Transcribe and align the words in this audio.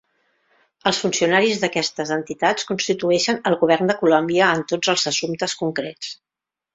Els 0.91 0.99
funcionaris 1.01 1.59
d'aquestes 1.63 2.13
entitats 2.15 2.67
constitueixen 2.71 3.39
el 3.51 3.57
Govern 3.65 3.91
de 3.91 3.97
Colòmbia 4.03 4.49
en 4.57 4.65
tots 4.73 4.93
els 4.95 5.05
assumptes 5.13 5.55
concrets. 5.65 6.11